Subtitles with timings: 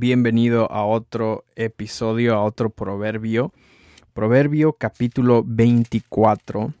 [0.00, 3.52] bienvenido a otro episodio, a otro proverbio.
[4.14, 6.72] Proverbio capítulo 24.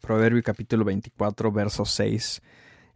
[0.00, 2.42] Proverbio capítulo 24, verso 6.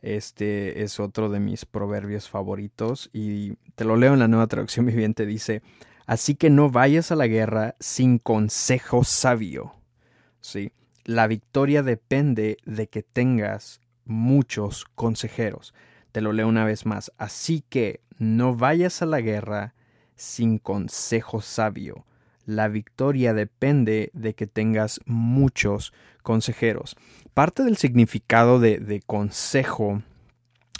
[0.03, 4.85] Este es otro de mis proverbios favoritos y te lo leo en la nueva traducción
[4.87, 5.27] viviente.
[5.27, 5.63] Dice,
[6.07, 9.75] así que no vayas a la guerra sin consejo sabio.
[10.41, 10.73] Sí,
[11.05, 15.73] la victoria depende de que tengas muchos consejeros.
[16.13, 17.13] Te lo leo una vez más.
[17.19, 19.75] Así que no vayas a la guerra
[20.15, 22.05] sin consejo sabio.
[22.45, 25.93] La victoria depende de que tengas muchos
[26.23, 26.97] consejeros.
[27.33, 30.03] Parte del significado de, consejo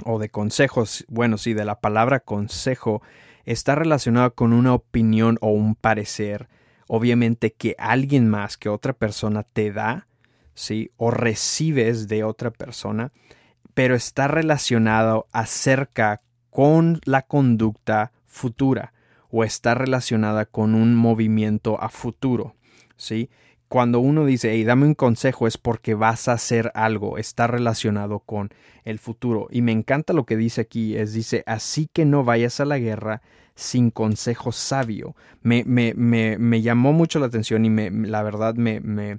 [0.05, 3.03] o de consejos, bueno, sí, de la palabra consejo,
[3.45, 6.49] está relacionado con una opinión o un parecer,
[6.89, 10.07] obviamente que alguien más, que otra persona te da,
[10.55, 13.13] sí, o recibes de otra persona,
[13.81, 18.93] pero está relacionado acerca con la conducta futura
[19.31, 22.57] o está relacionada con un movimiento a futuro,
[22.99, 23.31] ¿sí?
[23.69, 28.19] Cuando uno dice, hey, dame un consejo es porque vas a hacer algo, está relacionado
[28.19, 28.51] con
[28.85, 29.49] el futuro.
[29.51, 32.77] Y me encanta lo que dice aquí, es dice, así que no vayas a la
[32.77, 33.23] guerra
[33.55, 35.17] sin consejo sabio.
[35.41, 39.19] Me, me, me, me llamó mucho la atención y me, la verdad me,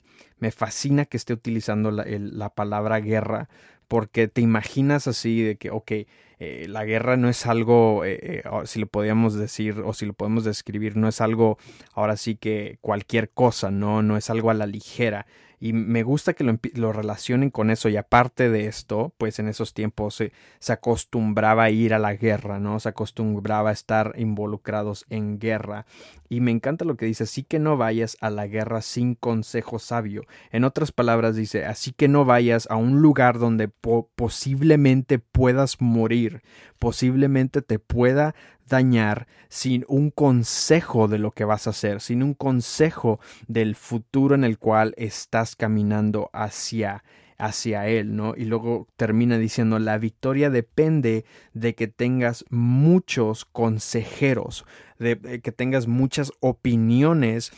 [0.52, 3.50] fascina que esté utilizando la palabra guerra
[3.92, 5.92] porque te imaginas así de que, ok,
[6.40, 10.14] eh, la guerra no es algo, eh, eh, si lo podíamos decir o si lo
[10.14, 11.58] podemos describir, no es algo
[11.94, 15.26] ahora sí que cualquier cosa, no, no es algo a la ligera.
[15.64, 17.88] Y me gusta que lo, relacionen con eso.
[17.88, 22.16] Y aparte de esto, pues en esos tiempos se, se, acostumbraba a ir a la
[22.16, 22.80] guerra, ¿no?
[22.80, 25.86] Se acostumbraba a estar involucrados en guerra.
[26.30, 29.78] Y me encanta lo que dice, así que no vayas a la guerra sin consejo
[29.78, 30.24] sabio.
[30.52, 36.42] En otras palabras dice, así que no vayas a un lugar donde posiblemente puedas morir,
[36.80, 38.34] posiblemente te pueda
[38.72, 44.34] dañar sin un consejo de lo que vas a hacer, sin un consejo del futuro
[44.34, 47.04] en el cual estás caminando hacia
[47.38, 48.36] hacia él, ¿no?
[48.38, 54.64] Y luego termina diciendo, la victoria depende de que tengas muchos consejeros,
[55.00, 57.52] de que tengas muchas opiniones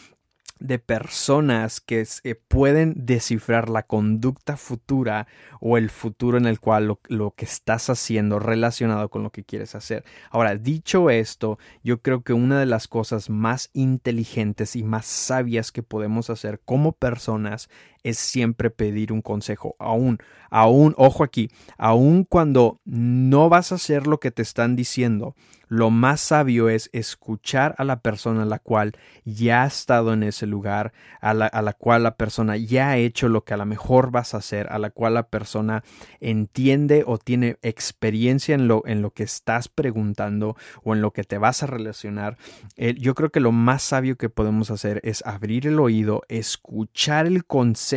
[0.63, 2.06] de personas que
[2.47, 5.28] pueden descifrar la conducta futura
[5.59, 9.44] o el futuro en el cual lo, lo, que estás haciendo relacionado con lo que
[9.44, 10.06] quieres hacer.
[10.31, 15.73] Ahora, dicho esto, yo creo que una de las cosas más inteligentes y más sabias
[15.73, 17.69] que podemos hacer como personas
[18.03, 19.75] es siempre pedir un consejo.
[19.80, 20.19] Aún,
[20.50, 25.36] aún, ojo aquí, aún cuando no vas a hacer lo que te están diciendo,
[25.74, 28.94] lo más sabio es escuchar a la persona a la cual
[29.25, 32.97] ya ha estado en ese lugar, a la, a la, cual la persona ya ha
[32.97, 35.84] hecho lo que a lo mejor vas a hacer, a la cual la persona
[36.20, 41.24] entiende o tiene experiencia en lo, en lo que estás preguntando o en lo que
[41.24, 42.38] te vas a relacionar.
[42.78, 47.25] Eh, yo creo que lo más sabio que podemos hacer es abrir el oído, escuchar
[47.25, 47.93] el consejo,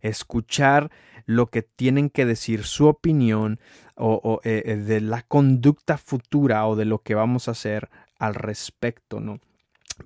[0.00, 0.90] escuchar
[1.26, 3.60] lo que tienen que decir, su opinión
[3.96, 8.34] o, eh, eh, de la conducta futura o de lo que vamos a hacer al
[8.34, 9.38] respecto, ¿no?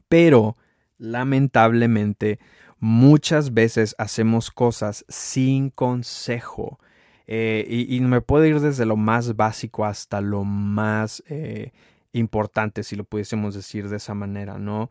[0.08, 0.56] Pero,
[0.98, 2.38] lamentablemente,
[2.78, 6.78] muchas veces hacemos cosas sin consejo.
[7.26, 11.22] Eh, y, me puedo ir desde lo más básico hasta lo más
[12.12, 14.90] importante, si lo pudiésemos decir de esa manera, ¿no?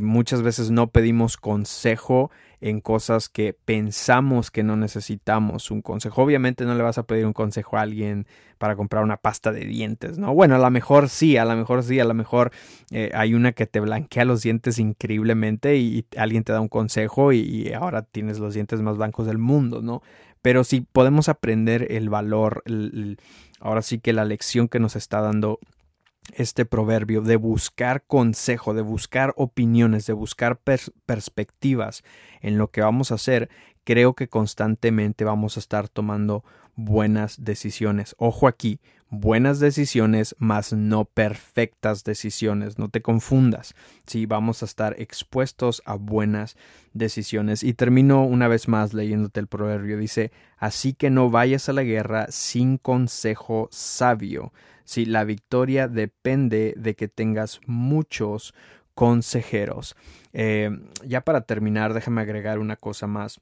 [0.00, 2.32] muchas veces no pedimos consejo
[2.62, 6.22] en cosas que pensamos que no necesitamos un consejo.
[6.22, 8.26] Obviamente no le vas a pedir un consejo a alguien
[8.58, 10.32] para comprar una pasta de dientes, ¿no?
[10.32, 12.52] Bueno, a lo mejor sí, a lo mejor sí, a lo mejor
[12.92, 17.32] eh, hay una que te blanquea los dientes increíblemente y, alguien te da un consejo
[17.32, 20.00] y, ahora tienes los dientes más blancos del mundo, ¿no?
[20.40, 22.62] Pero si podemos aprender el valor,
[23.58, 25.58] ahora sí que la lección que nos está dando
[26.34, 32.04] este proverbio de buscar consejo, de buscar opiniones, de buscar perspectivas
[32.40, 33.50] en lo que vamos a hacer,
[33.84, 38.14] creo que constantemente vamos a estar tomando buenas decisiones.
[38.18, 38.80] Ojo aquí,
[39.10, 42.78] buenas decisiones, más no perfectas decisiones.
[42.78, 43.74] No te confundas.
[44.06, 46.56] Sí, vamos a estar expuestos a buenas
[46.94, 47.62] decisiones.
[47.62, 49.98] Y termino una vez más leyéndote el proverbio.
[49.98, 54.52] Dice, así que no vayas a la guerra sin consejo sabio
[54.84, 58.54] si la victoria depende de que tengas muchos
[58.94, 59.96] consejeros.
[60.32, 60.70] Eh,
[61.06, 63.40] ya para terminar, déjame agregar una cosa más.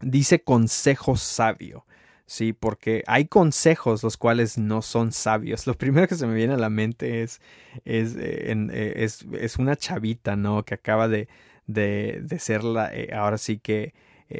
[0.00, 1.86] Dice consejo sabio.
[2.26, 5.66] Sí, porque hay consejos los cuales no son sabios.
[5.66, 7.40] Lo primero que se me viene a la mente es,
[7.84, 10.64] es, eh, eh, es, es una chavita, ¿no?
[10.64, 11.28] Que acaba de,
[11.66, 13.94] de, de ser la, ahora sí que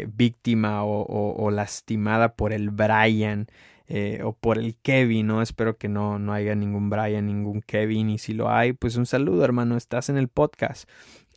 [0.08, 1.02] víctima o,
[1.36, 3.46] o, lastimada por el Brian
[3.94, 5.42] eh, o por el Kevin, ¿no?
[5.42, 9.04] Espero que no, no haya ningún Brian, ningún Kevin, y si lo hay, pues un
[9.04, 10.88] saludo, hermano, estás en el podcast.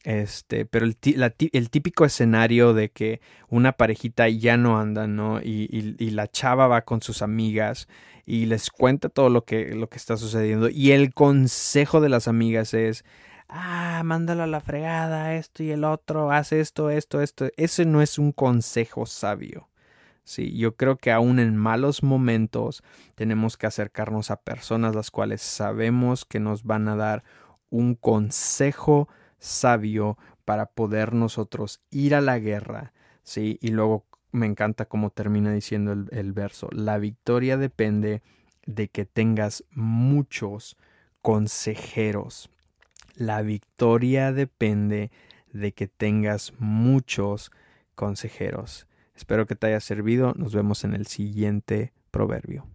[0.05, 3.19] Este, pero el, típico escenario de que
[3.49, 5.41] una parejita ya no anda, ¿no?
[5.41, 7.89] Y, y, y, la chava va con sus amigas
[8.25, 10.69] y les cuenta todo lo que, lo que está sucediendo.
[10.69, 13.03] Y el consejo de las amigas es,
[13.49, 17.49] ah, mándalo a la fregada, esto y el otro, haz esto, esto, esto.
[17.57, 19.67] Ese no es un consejo sabio.
[20.25, 22.83] Sí, yo creo que aún en malos momentos
[23.13, 27.23] tenemos que acercarnos a personas las cuales sabemos que nos van a dar
[27.69, 29.07] un consejo
[29.37, 32.91] sabio para poder nosotros ir a la guerra,
[33.21, 38.23] sí, y luego me encanta cómo termina diciendo el, el verso, la victoria depende
[38.65, 40.75] de que tengas muchos
[41.21, 42.49] consejeros.
[43.15, 45.11] La victoria depende
[45.53, 47.51] de que tengas muchos
[47.93, 48.87] consejeros.
[49.15, 50.33] Espero que te haya servido.
[50.35, 52.67] Nos vemos en el siguiente proverbio.